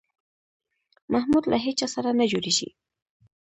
محمود 1.13 1.43
له 1.51 1.57
هېچا 1.65 1.87
سره 1.95 2.09
نه 2.19 2.25
جوړېږي. 2.31 2.69